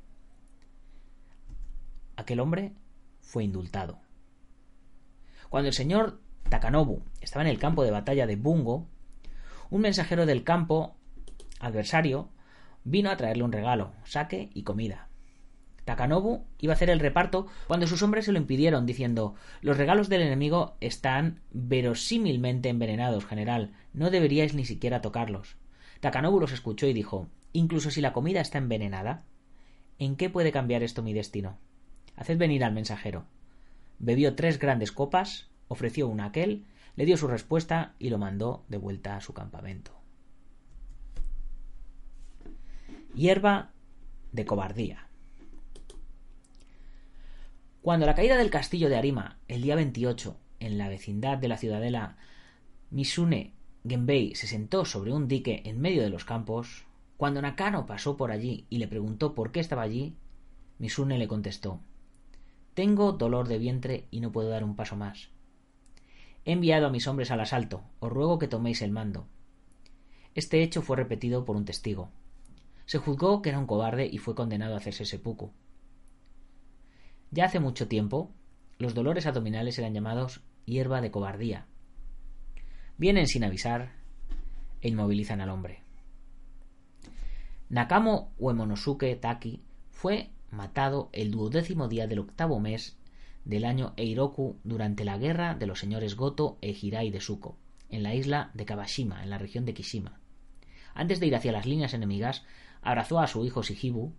Aquel 2.16 2.40
hombre 2.40 2.74
fue 3.22 3.44
indultado. 3.44 4.00
Cuando 5.50 5.70
el 5.70 5.74
señor 5.74 6.20
Takanobu 6.50 7.02
estaba 7.22 7.44
en 7.44 7.50
el 7.50 7.60
campo 7.60 7.84
de 7.84 7.92
batalla 7.92 8.28
de 8.28 8.36
Bungo, 8.36 8.88
un 9.70 9.82
mensajero 9.82 10.26
del 10.26 10.44
campo 10.44 10.96
adversario 11.60 12.30
vino 12.90 13.12
a 13.12 13.18
traerle 13.18 13.44
un 13.44 13.52
regalo, 13.52 13.92
saque 14.04 14.50
y 14.54 14.64
comida. 14.64 15.08
Takanobu 15.86 16.44
iba 16.60 16.74
a 16.74 16.76
hacer 16.76 16.90
el 16.90 17.00
reparto 17.00 17.48
cuando 17.68 17.88
sus 17.88 18.04
hombres 18.04 18.26
se 18.26 18.32
lo 18.32 18.38
impidieron, 18.38 18.86
diciendo 18.86 19.36
Los 19.62 19.78
regalos 19.78 20.10
del 20.10 20.22
enemigo 20.22 20.76
están 20.82 21.40
verosímilmente 21.52 22.70
envenenados, 22.70 23.26
general. 23.26 23.74
No 23.94 24.12
deberíais 24.12 24.54
ni 24.54 24.66
siquiera 24.66 25.02
tocarlos. 25.02 25.56
Takanobu 26.00 26.40
los 26.40 26.52
escuchó 26.52 26.86
y 26.88 26.94
dijo 26.94 27.28
Incluso 27.54 27.90
si 27.90 28.02
la 28.02 28.14
comida 28.14 28.42
está 28.42 28.60
envenenada, 28.60 29.24
¿en 29.98 30.16
qué 30.16 30.30
puede 30.30 30.52
cambiar 30.52 30.84
esto 30.84 31.02
mi 31.02 31.14
destino? 31.14 31.58
Haced 32.16 32.38
venir 32.38 32.64
al 32.64 32.74
mensajero. 32.74 33.26
Bebió 33.98 34.36
tres 34.36 34.60
grandes 34.60 34.92
copas, 34.92 35.50
ofreció 35.68 36.08
una 36.08 36.26
a 36.26 36.28
aquel, 36.28 36.66
le 36.96 37.06
dio 37.06 37.18
su 37.18 37.28
respuesta 37.28 37.96
y 37.98 38.10
lo 38.10 38.20
mandó 38.20 38.64
de 38.68 38.78
vuelta 38.78 39.16
a 39.16 39.22
su 39.22 39.34
campamento. 39.34 39.99
Hierba 43.20 43.74
de 44.32 44.46
cobardía. 44.46 45.10
Cuando 47.82 48.06
la 48.06 48.16
caída 48.16 48.38
del 48.38 48.50
castillo 48.50 48.88
de 48.88 48.96
Arima, 48.96 49.40
el 49.50 49.62
día 49.62 49.76
28, 49.76 50.38
en 50.62 50.78
la 50.78 50.88
vecindad 50.88 51.38
de 51.38 51.50
la 51.50 51.58
ciudadela 51.58 52.16
Misune 52.92 53.52
Genbei 53.86 54.36
se 54.36 54.48
sentó 54.48 54.86
sobre 54.86 55.12
un 55.12 55.28
dique 55.28 55.64
en 55.66 55.82
medio 55.82 56.02
de 56.02 56.10
los 56.10 56.24
campos, 56.24 56.86
cuando 57.18 57.42
Nakano 57.42 57.86
pasó 57.86 58.16
por 58.16 58.32
allí 58.32 58.68
y 58.70 58.78
le 58.78 58.88
preguntó 58.88 59.36
por 59.36 59.52
qué 59.52 59.60
estaba 59.60 59.82
allí, 59.82 60.16
Misune 60.78 61.18
le 61.18 61.28
contestó 61.28 61.82
Tengo 62.74 63.12
dolor 63.12 63.50
de 63.50 63.58
vientre 63.58 64.06
y 64.12 64.22
no 64.22 64.32
puedo 64.32 64.48
dar 64.48 64.64
un 64.64 64.78
paso 64.78 64.96
más. 64.96 65.28
He 66.46 66.54
enviado 66.54 66.88
a 66.88 66.90
mis 66.90 67.06
hombres 67.06 67.32
al 67.32 67.42
asalto, 67.42 67.84
os 68.00 68.14
ruego 68.14 68.40
que 68.40 68.48
toméis 68.48 68.82
el 68.82 68.92
mando. 68.92 69.28
Este 70.36 70.64
hecho 70.64 70.82
fue 70.82 70.96
repetido 70.96 71.44
por 71.44 71.58
un 71.58 71.66
testigo. 71.66 72.12
Se 72.90 72.98
juzgó 72.98 73.44
que 73.44 73.50
era 73.50 73.60
un 73.60 73.68
cobarde 73.68 74.10
y 74.12 74.18
fue 74.18 74.34
condenado 74.34 74.74
a 74.74 74.78
hacerse 74.78 75.06
seppuku. 75.06 75.52
Ya 77.30 77.46
hace 77.46 77.60
mucho 77.60 77.88
tiempo, 77.88 78.32
los 78.80 78.96
dolores 78.96 79.28
abdominales 79.28 79.78
eran 79.78 79.94
llamados 79.94 80.42
hierba 80.66 81.00
de 81.00 81.12
cobardía. 81.12 81.68
Vienen 82.98 83.28
sin 83.28 83.44
avisar 83.44 83.92
e 84.82 84.88
inmovilizan 84.88 85.40
al 85.40 85.52
hombre. 85.52 85.84
Nakamo 87.70 88.34
Uemonosuke 88.40 89.16
Taki 89.18 89.62
fue 89.92 90.32
matado 90.50 91.10
el 91.14 91.30
duodécimo 91.30 91.90
día 91.90 92.08
del 92.08 92.18
octavo 92.18 92.60
mes 92.60 92.98
del 93.46 93.66
año 93.66 93.94
Eiroku 93.98 94.58
durante 94.64 95.06
la 95.06 95.20
guerra 95.20 95.54
de 95.54 95.68
los 95.68 95.78
señores 95.80 96.16
Goto 96.16 96.58
e 96.60 96.72
Hirai 96.72 97.12
de 97.12 97.22
Suko, 97.22 97.56
en 97.90 98.02
la 98.02 98.16
isla 98.16 98.50
de 98.56 98.66
Kabashima, 98.66 99.22
en 99.22 99.30
la 99.30 99.38
región 99.38 99.66
de 99.66 99.76
Kishima. 99.76 100.19
Antes 101.00 101.22
de 101.22 101.28
ir 101.28 101.36
hacia 101.38 101.54
las 101.54 101.66
líneas 101.66 101.94
enemigas, 101.94 102.44
abrazó 102.82 103.22
a 103.22 103.28
su 103.28 103.46
hijo 103.46 103.64
Shihibu, 103.64 104.12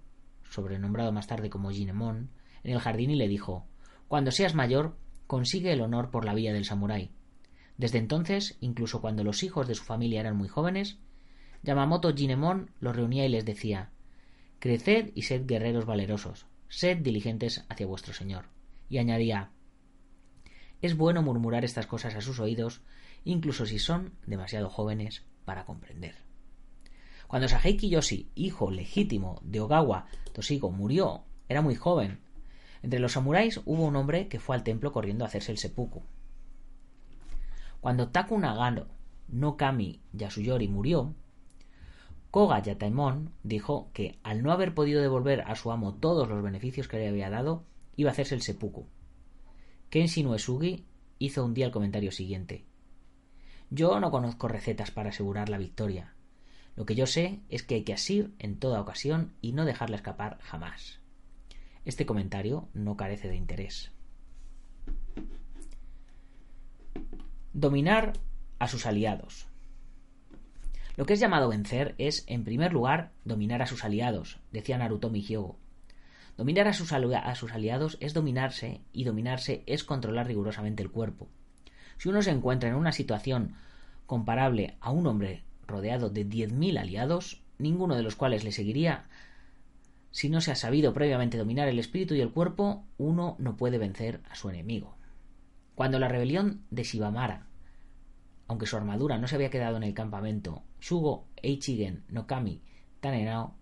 sobrenombrado 0.49 1.13
más 1.13 1.27
tarde 1.27 1.51
como 1.51 1.71
Jinemon, 1.71 2.31
en 2.65 2.73
el 2.73 2.79
jardín 2.79 3.11
y 3.11 3.17
le 3.17 3.29
dijo 3.29 3.67
Cuando 4.09 4.31
seas 4.31 4.55
mayor, 4.55 4.97
consigue 5.27 5.75
el 5.75 5.83
honor 5.83 6.11
por 6.11 6.25
la 6.25 6.33
vía 6.33 6.55
del 6.55 6.65
samurái. 6.65 7.11
Desde 7.77 7.99
entonces, 7.99 8.57
incluso 8.61 9.03
cuando 9.03 9.25
los 9.25 9.43
hijos 9.43 9.69
de 9.69 9.75
su 9.75 9.85
familia 9.85 10.21
eran 10.21 10.39
muy 10.39 10.49
jóvenes, 10.49 10.97
Yamamoto 11.63 12.15
Jinemon 12.15 12.71
los 12.81 12.97
reunía 12.97 13.27
y 13.27 13.29
les 13.29 13.45
decía 13.45 13.91
Creced 14.59 15.13
y 15.15 15.21
sed 15.21 15.45
guerreros 15.45 15.85
valerosos, 15.85 16.47
sed 16.69 16.97
diligentes 16.97 17.67
hacia 17.69 17.87
vuestro 17.87 18.15
señor. 18.15 18.47
Y 18.89 18.97
añadía 18.97 19.51
Es 20.81 20.97
bueno 20.97 21.21
murmurar 21.21 21.63
estas 21.63 21.87
cosas 21.87 22.15
a 22.15 22.23
sus 22.23 22.41
oídos, 22.41 22.81
incluso 23.23 23.67
si 23.67 23.79
son 23.79 24.15
demasiado 24.27 24.71
jóvenes 24.71 25.27
para 25.45 25.67
comprender. 25.67 26.30
Cuando 27.31 27.47
Saheiki 27.47 27.89
Yoshi, 27.89 28.29
hijo 28.35 28.73
legítimo 28.73 29.39
de 29.45 29.61
Ogawa 29.61 30.07
Toshigo, 30.33 30.73
murió, 30.73 31.23
era 31.49 31.63
muy 31.63 31.77
joven, 31.77 32.19
entre 32.83 32.99
los 32.99 33.13
samuráis 33.13 33.61
hubo 33.67 33.85
un 33.85 33.95
hombre 33.95 34.27
que 34.27 34.41
fue 34.41 34.57
al 34.57 34.65
templo 34.65 34.91
corriendo 34.91 35.25
a 35.25 35.29
hacerse 35.29 35.53
el 35.53 35.59
seppuku. 35.59 36.03
Cuando 37.81 38.09
Taku 38.09 38.37
Nagano 38.37 38.89
no 39.29 39.57
Kami 39.57 40.01
Yasuyori 40.13 40.67
murió, 40.67 41.15
Koga 42.33 42.61
Yataemon 42.61 43.33
dijo 43.45 43.93
que 43.93 44.19
al 44.25 44.43
no 44.43 44.51
haber 44.51 44.75
podido 44.75 45.01
devolver 45.01 45.43
a 45.43 45.55
su 45.55 45.71
amo 45.71 45.95
todos 45.95 46.29
los 46.29 46.43
beneficios 46.43 46.89
que 46.89 46.99
le 46.99 47.07
había 47.07 47.31
dado, 47.31 47.63
iba 47.95 48.11
a 48.11 48.13
hacerse 48.13 48.35
el 48.35 48.43
seppuku. 48.43 48.89
Kenshin 49.89 50.27
Uesugi 50.27 50.85
hizo 51.21 51.45
un 51.45 51.55
día 51.55 51.67
el 51.67 51.73
comentario 51.73 52.11
siguiente. 52.11 52.65
Yo 53.71 54.01
no 54.01 54.11
conozco 54.11 54.49
recetas 54.49 54.91
para 54.91 55.11
asegurar 55.11 55.49
la 55.49 55.59
victoria. 55.59 56.17
Lo 56.81 56.87
que 56.87 56.95
yo 56.95 57.07
sé 57.07 57.41
es 57.51 57.63
que 57.63 57.75
hay 57.75 57.83
que 57.83 57.93
asir 57.93 58.33
en 58.39 58.59
toda 58.59 58.81
ocasión 58.81 59.35
y 59.43 59.53
no 59.53 59.67
dejarla 59.67 59.97
escapar 59.97 60.39
jamás. 60.41 60.99
Este 61.85 62.07
comentario 62.07 62.71
no 62.73 62.97
carece 62.97 63.29
de 63.29 63.37
interés. 63.37 63.93
Dominar 67.53 68.15
a 68.59 68.67
sus 68.67 68.87
aliados. 68.87 69.47
Lo 70.97 71.05
que 71.05 71.13
es 71.13 71.21
llamado 71.21 71.51
vencer 71.51 71.95
es, 71.99 72.25
en 72.27 72.45
primer 72.45 72.73
lugar, 72.73 73.13
dominar 73.27 73.61
a 73.61 73.67
sus 73.67 73.85
aliados, 73.85 74.41
decía 74.51 74.79
Narutomi 74.79 75.21
Hyogo. 75.21 75.59
Dominar 76.39 76.67
a 76.67 76.73
sus, 76.73 76.95
a 76.95 77.35
sus 77.35 77.53
aliados 77.53 77.99
es 78.01 78.15
dominarse, 78.15 78.81
y 78.95 79.05
dominarse 79.05 79.65
es 79.67 79.85
controlar 79.85 80.29
rigurosamente 80.29 80.83
el 80.83 80.91
cuerpo. 80.91 81.29
Si 81.99 82.09
uno 82.09 82.23
se 82.23 82.31
encuentra 82.31 82.71
en 82.71 82.77
una 82.77 82.93
situación 82.93 83.57
comparable 84.07 84.79
a 84.81 84.93
un 84.93 85.07
hombre 85.07 85.45
rodeado 85.71 86.11
de 86.11 86.25
diez 86.25 86.53
mil 86.53 86.77
aliados, 86.77 87.43
ninguno 87.59 87.97
de 87.97 88.03
los 88.03 88.17
cuales 88.17 88.45
le 88.45 88.53
seguiría, 88.53 89.07
si 90.11 90.29
no 90.29 90.41
se 90.41 90.51
ha 90.51 90.57
sabido 90.57 90.93
previamente 90.93 91.39
dominar 91.39 91.69
el 91.69 91.79
espíritu 91.79 92.15
y 92.15 92.21
el 92.21 92.33
cuerpo, 92.33 92.85
uno 92.99 93.37
no 93.39 93.57
puede 93.57 93.79
vencer 93.79 94.21
a 94.29 94.35
su 94.35 94.51
enemigo. 94.51 94.97
Cuando 95.75 95.99
la 95.99 96.09
rebelión 96.09 96.65
de 96.71 96.83
Shibamara, 96.83 97.47
aunque 98.49 98.67
su 98.67 98.77
armadura 98.77 99.19
no 99.19 99.29
se 99.29 99.37
había 99.37 99.51
quedado 99.51 99.77
en 99.77 99.85
el 99.85 99.95
campamento, 99.95 100.65
Shugo 100.81 101.29
Eichigen 101.37 102.05
no 102.09 102.27
Kami 102.27 102.61
Tanenao 103.01 103.55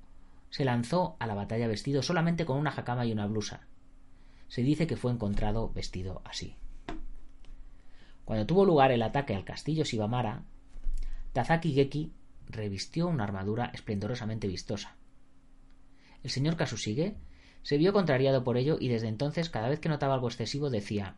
se 0.50 0.64
lanzó 0.64 1.16
a 1.18 1.26
la 1.26 1.34
batalla 1.34 1.68
vestido 1.68 2.02
solamente 2.02 2.46
con 2.46 2.56
una 2.56 2.70
jacama 2.70 3.04
y 3.04 3.12
una 3.12 3.26
blusa. 3.26 3.66
Se 4.48 4.62
dice 4.62 4.86
que 4.86 4.96
fue 4.96 5.12
encontrado 5.12 5.70
vestido 5.70 6.22
así. 6.24 6.56
Cuando 8.24 8.46
tuvo 8.46 8.64
lugar 8.64 8.90
el 8.90 9.02
ataque 9.02 9.34
al 9.34 9.44
castillo 9.44 9.84
Shibamara, 9.84 10.44
Tazaki 11.38 11.72
Geki 11.72 12.10
revistió 12.48 13.06
una 13.06 13.22
armadura 13.22 13.70
esplendorosamente 13.72 14.48
vistosa. 14.48 14.96
El 16.24 16.30
señor 16.30 16.56
Kasusigue 16.56 17.14
se 17.62 17.78
vio 17.78 17.92
contrariado 17.92 18.42
por 18.42 18.56
ello 18.56 18.76
y 18.80 18.88
desde 18.88 19.06
entonces 19.06 19.48
cada 19.48 19.68
vez 19.68 19.78
que 19.78 19.88
notaba 19.88 20.14
algo 20.14 20.26
excesivo 20.26 20.68
decía 20.68 21.14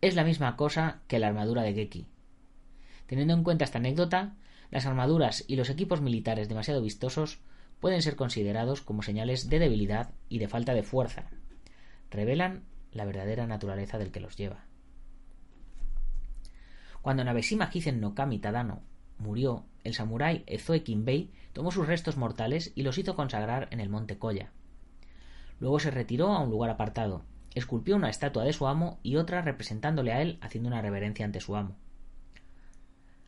es 0.00 0.14
la 0.14 0.24
misma 0.24 0.56
cosa 0.56 1.02
que 1.08 1.18
la 1.18 1.26
armadura 1.26 1.60
de 1.60 1.74
Geki. 1.74 2.06
Teniendo 3.06 3.34
en 3.34 3.44
cuenta 3.44 3.66
esta 3.66 3.76
anécdota, 3.76 4.34
las 4.70 4.86
armaduras 4.86 5.44
y 5.46 5.56
los 5.56 5.68
equipos 5.68 6.00
militares 6.00 6.48
demasiado 6.48 6.80
vistosos 6.80 7.42
pueden 7.80 8.00
ser 8.00 8.16
considerados 8.16 8.80
como 8.80 9.02
señales 9.02 9.50
de 9.50 9.58
debilidad 9.58 10.14
y 10.30 10.38
de 10.38 10.48
falta 10.48 10.72
de 10.72 10.84
fuerza. 10.84 11.28
Revelan 12.10 12.64
la 12.92 13.04
verdadera 13.04 13.46
naturaleza 13.46 13.98
del 13.98 14.10
que 14.10 14.20
los 14.20 14.38
lleva. 14.38 14.64
Cuando 17.02 17.24
Nabeshima 17.24 17.68
Hizen 17.70 18.00
no 18.00 18.14
Kami 18.14 18.38
Tadano 18.38 18.80
murió, 19.18 19.64
el 19.84 19.94
samurái 19.94 20.44
Ezoe 20.46 20.82
Kinbei 20.82 21.30
tomó 21.52 21.70
sus 21.70 21.86
restos 21.86 22.16
mortales 22.16 22.72
y 22.74 22.82
los 22.82 22.98
hizo 22.98 23.14
consagrar 23.14 23.68
en 23.70 23.80
el 23.80 23.88
monte 23.88 24.18
Koya. 24.18 24.52
Luego 25.60 25.80
se 25.80 25.90
retiró 25.90 26.28
a 26.32 26.40
un 26.40 26.50
lugar 26.50 26.70
apartado, 26.70 27.24
esculpió 27.54 27.96
una 27.96 28.10
estatua 28.10 28.44
de 28.44 28.52
su 28.52 28.66
amo 28.66 28.98
y 29.02 29.16
otra 29.16 29.42
representándole 29.42 30.12
a 30.12 30.22
él 30.22 30.38
haciendo 30.40 30.68
una 30.68 30.82
reverencia 30.82 31.24
ante 31.24 31.40
su 31.40 31.56
amo. 31.56 31.76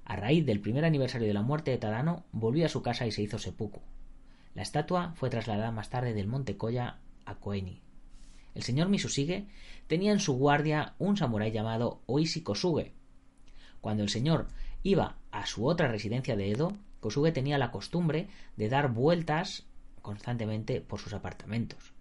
A 0.05 0.17
raíz 0.17 0.45
del 0.45 0.61
primer 0.61 0.85
aniversario 0.85 1.29
de 1.29 1.35
la 1.35 1.43
muerte 1.43 1.71
de 1.71 1.79
Tadano, 1.79 2.25
volvió 2.33 2.67
a 2.67 2.69
su 2.69 2.83
casa 2.83 3.07
y 3.07 3.13
se 3.13 3.23
hizo 3.23 3.39
seppuku. 3.39 3.81
La 4.55 4.63
estatua 4.63 5.13
fue 5.15 5.31
trasladada 5.31 5.71
más 5.71 5.91
tarde 5.91 6.15
del 6.15 6.27
monte 6.27 6.57
Koya 6.57 6.99
a 7.25 7.37
Koeni. 7.37 7.81
El 8.55 8.63
señor 8.63 8.89
Misusigue 8.89 9.47
tenía 9.87 10.13
en 10.13 10.19
su 10.19 10.37
guardia 10.37 10.95
un 10.99 11.17
samurái 11.17 11.53
llamado 11.53 12.03
Oishi 12.07 12.43
Kosuge. 12.43 12.93
Cuando 13.81 14.03
el 14.03 14.09
señor 14.09 14.49
iba 14.83 15.17
a 15.31 15.47
su 15.47 15.67
otra 15.67 15.89
residencia 15.89 16.37
de 16.37 16.51
Edo, 16.51 16.73
Kosuge 17.01 17.33
tenía 17.33 17.59
la 17.59 17.71
costumbre 17.71 18.29
de 18.57 18.69
dar 18.69 18.93
vueltas 18.93 19.67
constantemente 20.03 20.81
por 20.81 21.01
sus 21.01 21.13
apartamentos. 21.13 21.93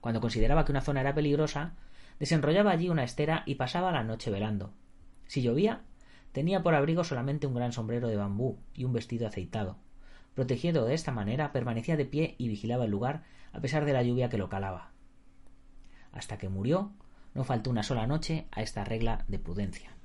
Cuando 0.00 0.20
consideraba 0.20 0.64
que 0.64 0.72
una 0.72 0.80
zona 0.80 1.00
era 1.00 1.14
peligrosa, 1.14 1.74
desenrollaba 2.18 2.70
allí 2.70 2.88
una 2.88 3.04
estera 3.04 3.42
y 3.46 3.56
pasaba 3.56 3.92
la 3.92 4.04
noche 4.04 4.30
velando. 4.30 4.72
Si 5.26 5.42
llovía, 5.42 5.82
tenía 6.32 6.62
por 6.62 6.74
abrigo 6.74 7.04
solamente 7.04 7.46
un 7.46 7.54
gran 7.54 7.72
sombrero 7.72 8.08
de 8.08 8.16
bambú 8.16 8.58
y 8.74 8.84
un 8.84 8.92
vestido 8.92 9.26
aceitado. 9.26 9.78
Protegido 10.34 10.84
de 10.86 10.94
esta 10.94 11.12
manera, 11.12 11.52
permanecía 11.52 11.96
de 11.96 12.06
pie 12.06 12.34
y 12.38 12.48
vigilaba 12.48 12.84
el 12.84 12.90
lugar 12.90 13.24
a 13.52 13.60
pesar 13.60 13.84
de 13.84 13.92
la 13.92 14.02
lluvia 14.02 14.28
que 14.28 14.38
lo 14.38 14.48
calaba. 14.48 14.92
Hasta 16.12 16.38
que 16.38 16.48
murió, 16.48 16.92
no 17.34 17.44
faltó 17.44 17.70
una 17.70 17.82
sola 17.82 18.06
noche 18.06 18.46
a 18.52 18.62
esta 18.62 18.84
regla 18.84 19.24
de 19.28 19.38
prudencia. 19.38 19.96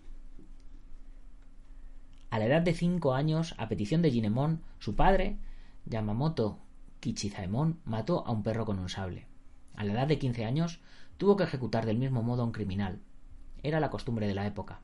A 2.30 2.40
la 2.40 2.46
edad 2.46 2.62
de 2.62 2.74
cinco 2.74 3.14
años, 3.14 3.56
a 3.58 3.68
petición 3.68 4.02
de 4.02 4.12
Jinemon, 4.12 4.62
su 4.80 4.96
padre, 4.96 5.38
Yamamoto 5.86 6.60
Kichizaemon, 7.00 7.80
mató 7.86 8.26
a 8.26 8.32
un 8.32 8.44
perro 8.44 8.66
con 8.66 8.80
un 8.80 8.90
sable. 8.90 9.28
A 9.76 9.84
la 9.84 9.94
edad 9.94 10.08
de 10.08 10.18
quince 10.18 10.46
años, 10.46 10.80
tuvo 11.18 11.36
que 11.36 11.44
ejecutar 11.44 11.86
del 11.86 11.98
mismo 11.98 12.24
modo 12.24 12.42
a 12.42 12.46
un 12.46 12.52
criminal. 12.52 13.00
Era 13.64 13.80
la 13.80 13.90
costumbre 13.90 14.28
de 14.28 14.36
la 14.36 14.48
época. 14.48 14.82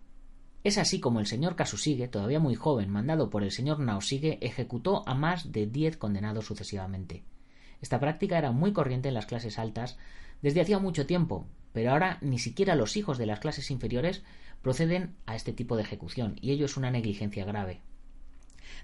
Es 0.63 0.77
así 0.77 0.99
como 0.99 1.19
el 1.19 1.25
señor 1.25 1.55
Kasushige, 1.55 2.07
todavía 2.07 2.39
muy 2.39 2.55
joven, 2.55 2.89
mandado 2.89 3.29
por 3.29 3.43
el 3.43 3.51
señor 3.51 3.79
Naoshige, 3.79 4.37
ejecutó 4.45 5.07
a 5.07 5.15
más 5.15 5.51
de 5.51 5.65
diez 5.65 5.97
condenados 5.97 6.45
sucesivamente. 6.45 7.23
Esta 7.81 7.99
práctica 7.99 8.37
era 8.37 8.51
muy 8.51 8.73
corriente 8.73 9.09
en 9.09 9.13
las 9.13 9.25
clases 9.25 9.59
altas 9.59 9.97
desde 10.41 10.61
hacía 10.61 10.79
mucho 10.79 11.05
tiempo, 11.05 11.47
pero 11.73 11.91
ahora 11.91 12.17
ni 12.21 12.39
siquiera 12.39 12.75
los 12.75 12.97
hijos 12.97 13.17
de 13.17 13.25
las 13.25 13.39
clases 13.39 13.71
inferiores 13.71 14.23
proceden 14.61 15.15
a 15.25 15.35
este 15.35 15.53
tipo 15.53 15.75
de 15.75 15.83
ejecución, 15.83 16.35
y 16.41 16.51
ello 16.51 16.65
es 16.65 16.77
una 16.77 16.91
negligencia 16.91 17.45
grave. 17.45 17.81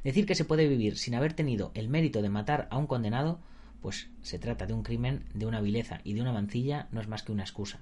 Decir 0.04 0.25
que 0.25 0.36
se 0.36 0.46
puede 0.46 0.68
vivir 0.68 0.98
sin 0.98 1.16
haber 1.16 1.34
tenido 1.34 1.72
el 1.74 1.89
mérito 1.89 2.22
de 2.22 2.30
matar 2.30 2.68
a 2.72 2.77
un 2.77 2.88
condenado, 2.88 3.39
pues 3.82 4.10
se 4.22 4.39
trata 4.39 4.66
de 4.66 4.74
un 4.74 4.84
crimen, 4.84 5.25
de 5.34 5.46
una 5.46 5.62
vileza 5.62 6.01
y 6.04 6.13
de 6.13 6.22
una 6.22 6.34
mancilla, 6.34 6.88
no 6.92 7.01
es 7.01 7.08
más 7.08 7.24
que 7.24 7.32
una 7.32 7.44
excusa. 7.44 7.80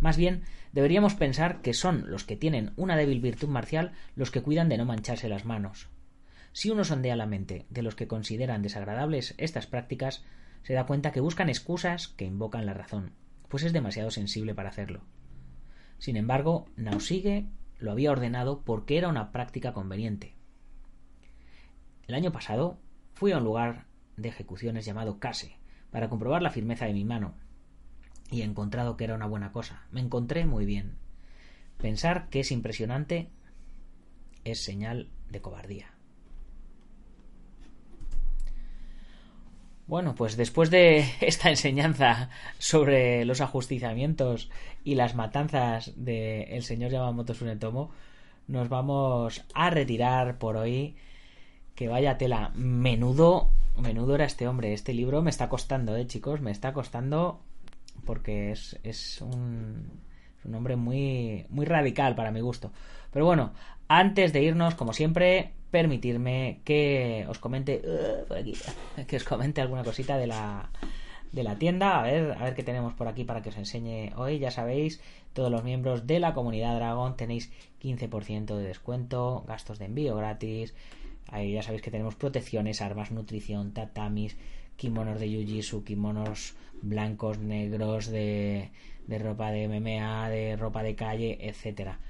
Más 0.00 0.16
bien, 0.16 0.42
deberíamos 0.72 1.14
pensar 1.14 1.60
que 1.60 1.74
son 1.74 2.10
los 2.10 2.24
que 2.24 2.36
tienen 2.36 2.72
una 2.76 2.96
débil 2.96 3.20
virtud 3.20 3.48
marcial 3.48 3.92
los 4.16 4.30
que 4.30 4.42
cuidan 4.42 4.68
de 4.68 4.78
no 4.78 4.86
mancharse 4.86 5.28
las 5.28 5.44
manos. 5.44 5.88
Si 6.52 6.70
uno 6.70 6.84
sondea 6.84 7.16
la 7.16 7.26
mente 7.26 7.66
de 7.70 7.82
los 7.82 7.94
que 7.94 8.08
consideran 8.08 8.62
desagradables 8.62 9.34
estas 9.38 9.66
prácticas, 9.66 10.24
se 10.62 10.74
da 10.74 10.86
cuenta 10.86 11.12
que 11.12 11.20
buscan 11.20 11.48
excusas 11.48 12.08
que 12.08 12.24
invocan 12.24 12.66
la 12.66 12.74
razón, 12.74 13.12
pues 13.48 13.62
es 13.62 13.72
demasiado 13.72 14.10
sensible 14.10 14.54
para 14.54 14.68
hacerlo. 14.68 15.02
Sin 15.98 16.16
embargo, 16.16 16.66
Nausigue 16.76 17.46
lo 17.78 17.92
había 17.92 18.10
ordenado 18.10 18.62
porque 18.62 18.98
era 18.98 19.08
una 19.08 19.32
práctica 19.32 19.72
conveniente. 19.72 20.34
El 22.06 22.14
año 22.14 22.32
pasado 22.32 22.78
fui 23.14 23.32
a 23.32 23.38
un 23.38 23.44
lugar 23.44 23.86
de 24.16 24.28
ejecuciones 24.28 24.84
llamado 24.84 25.18
Case 25.18 25.56
para 25.90 26.08
comprobar 26.08 26.42
la 26.42 26.50
firmeza 26.50 26.86
de 26.86 26.92
mi 26.92 27.04
mano 27.04 27.34
y 28.30 28.42
he 28.42 28.44
encontrado 28.44 28.96
que 28.96 29.04
era 29.04 29.14
una 29.14 29.26
buena 29.26 29.52
cosa. 29.52 29.84
Me 29.90 30.00
encontré 30.00 30.46
muy 30.46 30.64
bien. 30.64 30.96
Pensar 31.78 32.28
que 32.28 32.40
es 32.40 32.52
impresionante 32.52 33.30
es 34.44 34.62
señal 34.62 35.10
de 35.28 35.40
cobardía. 35.40 35.94
Bueno, 39.90 40.14
pues 40.14 40.36
después 40.36 40.70
de 40.70 41.04
esta 41.20 41.50
enseñanza 41.50 42.30
sobre 42.58 43.24
los 43.24 43.40
ajusticiamientos 43.40 44.48
y 44.84 44.94
las 44.94 45.16
matanzas 45.16 45.92
del 45.96 46.62
señor 46.62 46.92
Yamamoto 46.92 47.34
Sunetomo, 47.34 47.90
nos 48.46 48.68
vamos 48.68 49.44
a 49.52 49.68
retirar 49.68 50.38
por 50.38 50.56
hoy. 50.56 50.94
Que 51.74 51.88
vaya 51.88 52.18
tela. 52.18 52.52
Menudo, 52.54 53.50
menudo 53.76 54.14
era 54.14 54.26
este 54.26 54.46
hombre. 54.46 54.74
Este 54.74 54.94
libro 54.94 55.22
me 55.22 55.30
está 55.30 55.48
costando, 55.48 55.96
eh, 55.96 56.06
chicos. 56.06 56.40
Me 56.40 56.52
está 56.52 56.72
costando 56.72 57.40
porque 58.04 58.52
es, 58.52 58.78
es 58.84 59.20
un, 59.20 59.90
es 60.38 60.44
un 60.44 60.54
hombre 60.54 60.76
muy, 60.76 61.46
muy 61.48 61.66
radical 61.66 62.14
para 62.14 62.30
mi 62.30 62.40
gusto. 62.40 62.70
Pero 63.12 63.24
bueno, 63.24 63.54
antes 63.88 64.32
de 64.32 64.40
irnos, 64.40 64.76
como 64.76 64.92
siempre, 64.92 65.52
permitirme 65.70 66.60
que 66.64 67.26
os 67.28 67.38
comente 67.38 67.82
uh, 67.84 69.04
que 69.08 69.16
os 69.16 69.24
comente 69.24 69.60
alguna 69.60 69.84
cosita 69.84 70.18
de 70.18 70.26
la 70.26 70.70
de 71.32 71.42
la 71.42 71.56
tienda. 71.56 71.98
A 71.98 72.02
ver 72.02 72.32
a 72.32 72.44
ver 72.44 72.54
qué 72.54 72.62
tenemos 72.62 72.94
por 72.94 73.08
aquí 73.08 73.24
para 73.24 73.42
que 73.42 73.50
os 73.50 73.56
enseñe 73.56 74.12
hoy. 74.16 74.38
Ya 74.38 74.50
sabéis 74.50 75.00
todos 75.32 75.50
los 75.50 75.64
miembros 75.64 76.06
de 76.06 76.18
la 76.18 76.34
comunidad 76.34 76.76
Dragon 76.76 77.16
tenéis 77.16 77.52
15% 77.82 78.56
de 78.56 78.64
descuento 78.64 79.44
gastos 79.46 79.78
de 79.78 79.86
envío 79.86 80.16
gratis. 80.16 80.74
Ahí 81.28 81.52
ya 81.52 81.62
sabéis 81.62 81.82
que 81.82 81.90
tenemos 81.90 82.16
protecciones 82.16 82.82
armas 82.82 83.12
nutrición 83.12 83.72
tatamis 83.72 84.36
kimonos 84.76 85.20
de 85.20 85.28
jiu 85.28 85.84
kimonos 85.84 86.56
blancos 86.82 87.38
negros 87.38 88.08
de, 88.08 88.70
de 89.06 89.18
ropa 89.18 89.52
de 89.52 89.68
MMA 89.68 90.30
de 90.30 90.56
ropa 90.56 90.82
de 90.82 90.94
calle 90.96 91.36
etcétera 91.40 92.00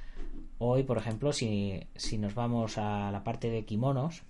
Hoy, 0.62 0.83
por 0.83 0.99
ejemplo, 0.99 1.33
si, 1.33 1.81
si 1.96 2.18
nos 2.18 2.35
vamos 2.35 2.77
a 2.77 3.11
la 3.11 3.25
parte 3.25 3.49
de 3.49 3.64
kimonos, 3.64 4.25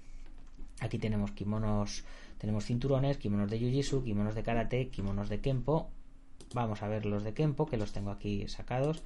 aquí 0.78 0.96
tenemos 0.96 1.32
kimonos, 1.32 2.04
tenemos 2.38 2.66
cinturones, 2.66 3.18
kimonos 3.18 3.50
de 3.50 3.58
jiu-jitsu, 3.58 4.04
kimonos 4.04 4.36
de 4.36 4.44
karate, 4.44 4.90
kimonos 4.90 5.28
de 5.28 5.40
kempo. 5.40 5.88
Vamos 6.54 6.84
a 6.84 6.88
ver 6.88 7.04
los 7.04 7.24
de 7.24 7.34
kempo, 7.34 7.66
que 7.66 7.76
los 7.76 7.90
tengo 7.90 8.12
aquí 8.12 8.46
sacados. 8.46 9.02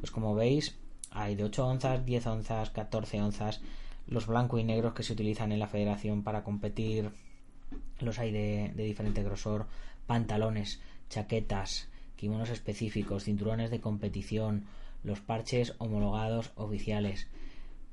Pues 0.00 0.10
como 0.10 0.34
veis, 0.34 0.76
hay 1.12 1.36
de 1.36 1.44
8 1.44 1.64
onzas, 1.64 2.04
10 2.04 2.26
onzas, 2.26 2.70
14 2.70 3.22
onzas. 3.22 3.60
Los 4.08 4.26
blancos 4.26 4.58
y 4.58 4.64
negros 4.64 4.94
que 4.94 5.04
se 5.04 5.12
utilizan 5.12 5.52
en 5.52 5.60
la 5.60 5.68
federación 5.68 6.24
para 6.24 6.42
competir. 6.42 7.12
Los 8.00 8.18
hay 8.18 8.32
de, 8.32 8.72
de 8.74 8.82
diferente 8.82 9.22
grosor. 9.22 9.68
Pantalones, 10.08 10.80
chaquetas, 11.08 11.88
kimonos 12.16 12.50
específicos, 12.50 13.22
cinturones 13.22 13.70
de 13.70 13.80
competición, 13.80 14.64
los 15.04 15.20
parches 15.20 15.74
homologados 15.78 16.52
oficiales. 16.56 17.28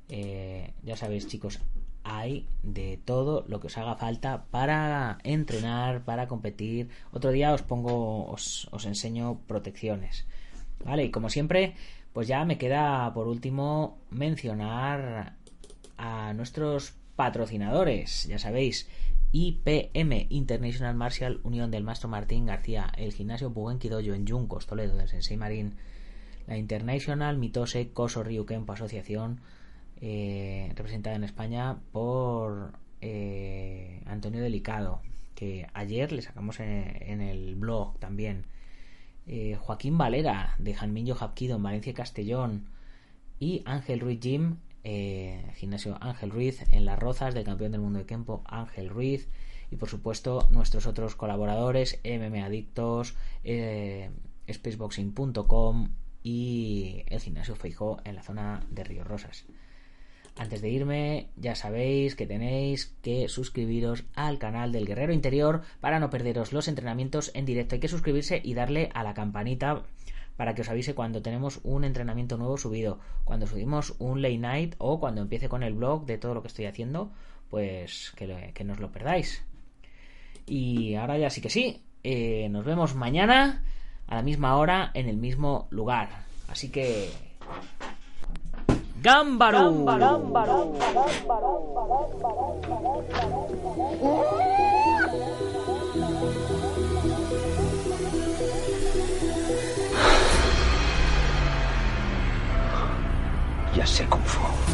Eh, 0.09 0.73
ya 0.83 0.97
sabéis, 0.97 1.27
chicos, 1.27 1.59
hay 2.03 2.47
de 2.63 2.99
todo 3.03 3.45
lo 3.47 3.59
que 3.59 3.67
os 3.67 3.77
haga 3.77 3.95
falta 3.95 4.45
para 4.49 5.19
entrenar, 5.23 6.03
para 6.03 6.27
competir. 6.27 6.89
Otro 7.11 7.31
día 7.31 7.53
os 7.53 7.61
pongo, 7.61 8.25
os, 8.31 8.67
os 8.71 8.85
enseño 8.85 9.41
protecciones. 9.47 10.25
Vale, 10.83 11.05
y 11.05 11.11
como 11.11 11.29
siempre, 11.29 11.75
pues 12.13 12.27
ya 12.27 12.43
me 12.45 12.57
queda 12.57 13.13
por 13.13 13.27
último 13.27 13.99
mencionar 14.09 15.35
a 15.97 16.33
nuestros 16.33 16.95
patrocinadores. 17.15 18.25
Ya 18.27 18.39
sabéis, 18.39 18.89
IPM 19.31 20.27
International 20.29 20.95
Martial 20.95 21.39
Unión 21.43 21.71
del 21.71 21.83
Maestro 21.83 22.09
Martín 22.09 22.47
García, 22.47 22.91
el 22.97 23.13
gimnasio 23.13 23.51
Buenquidoyo 23.51 24.13
en 24.13 24.25
Yuncos, 24.25 24.65
Toledo, 24.65 24.97
del 24.97 25.07
Sensei 25.07 25.37
Marín 25.37 25.75
la 26.51 26.57
International 26.57 27.37
Mitose 27.37 27.91
Koso 27.93 28.23
Ryukenpo 28.23 28.73
Asociación, 28.73 29.39
eh, 30.01 30.73
representada 30.75 31.15
en 31.15 31.23
España 31.23 31.77
por 31.93 32.73
eh, 32.99 34.01
Antonio 34.05 34.41
Delicado, 34.41 35.01
que 35.33 35.67
ayer 35.73 36.11
le 36.11 36.21
sacamos 36.21 36.59
en, 36.59 37.21
el 37.21 37.55
blog 37.55 37.97
también. 37.99 38.47
Eh, 39.27 39.55
Joaquín 39.61 39.97
Valera, 39.97 40.55
de 40.59 40.73
Janminho 40.73 41.15
Hapkido 41.15 41.55
en 41.55 41.63
Valencia 41.63 41.93
Castellón. 41.93 42.67
Y 43.39 43.61
Ángel 43.65 44.01
Ruiz 44.01 44.19
Jim, 44.21 44.57
gimnasio 45.55 45.97
Ángel 46.01 46.31
Ruiz, 46.31 46.65
en 46.69 46.83
Las 46.83 46.99
Rozas, 46.99 47.33
del 47.33 47.45
campeón 47.45 47.71
del 47.71 47.79
mundo 47.79 47.99
de 47.99 48.05
Kempo, 48.05 48.43
Ángel 48.45 48.89
Ruiz. 48.89 49.29
Y 49.71 49.77
por 49.77 49.87
supuesto, 49.87 50.49
nuestros 50.51 50.85
otros 50.85 51.15
colaboradores, 51.15 52.01
MM 52.03 52.43
Adictos, 52.43 53.15
Spaceboxing.com, 54.51 55.89
y 56.23 57.03
el 57.07 57.19
gimnasio 57.19 57.55
Feijó 57.55 57.99
en 58.03 58.15
la 58.15 58.23
zona 58.23 58.65
de 58.69 58.83
Río 58.83 59.03
Rosas. 59.03 59.45
Antes 60.37 60.61
de 60.61 60.69
irme, 60.69 61.29
ya 61.35 61.55
sabéis 61.55 62.15
que 62.15 62.25
tenéis 62.25 62.95
que 63.01 63.27
suscribiros 63.27 64.05
al 64.15 64.39
canal 64.39 64.71
del 64.71 64.85
Guerrero 64.85 65.13
Interior 65.13 65.61
para 65.81 65.99
no 65.99 66.09
perderos 66.09 66.53
los 66.53 66.67
entrenamientos 66.67 67.31
en 67.33 67.45
directo. 67.45 67.75
Hay 67.75 67.81
que 67.81 67.89
suscribirse 67.89 68.41
y 68.43 68.53
darle 68.53 68.89
a 68.93 69.03
la 69.03 69.13
campanita 69.13 69.83
para 70.37 70.55
que 70.55 70.61
os 70.61 70.69
avise 70.69 70.95
cuando 70.95 71.21
tenemos 71.21 71.59
un 71.63 71.83
entrenamiento 71.83 72.37
nuevo 72.37 72.57
subido, 72.57 72.99
cuando 73.25 73.45
subimos 73.45 73.93
un 73.99 74.21
late 74.21 74.37
night 74.37 74.75
o 74.77 74.99
cuando 74.99 75.21
empiece 75.21 75.49
con 75.49 75.63
el 75.63 75.73
blog 75.73 76.05
de 76.05 76.17
todo 76.17 76.33
lo 76.33 76.41
que 76.41 76.47
estoy 76.47 76.65
haciendo, 76.65 77.11
pues 77.49 78.13
que, 78.15 78.51
que 78.53 78.63
no 78.63 78.75
lo 78.75 78.91
perdáis. 78.91 79.43
Y 80.47 80.95
ahora 80.95 81.17
ya 81.17 81.29
sí 81.29 81.41
que 81.41 81.49
sí, 81.49 81.83
eh, 82.03 82.47
nos 82.49 82.65
vemos 82.65 82.95
mañana 82.95 83.63
a 84.11 84.15
la 84.15 84.21
misma 84.21 84.57
hora 84.57 84.91
en 84.93 85.07
el 85.07 85.15
mismo 85.15 85.67
lugar. 85.71 86.09
Así 86.49 86.69
que... 86.69 87.09
¡Gámbaro! 89.01 89.85
Ya 103.73 103.87
sé 103.87 104.05
cómo 104.07 104.23
fue. 104.25 104.70